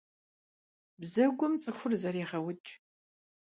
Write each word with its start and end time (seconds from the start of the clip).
Бзэгум 1.01 1.53
цӀыхур 1.61 1.93
зэрегъэукӀ. 2.01 2.71